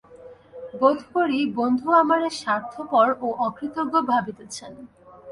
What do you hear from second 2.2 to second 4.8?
স্বার্থপর ও অকৃতজ্ঞ ভাবিতেছেন।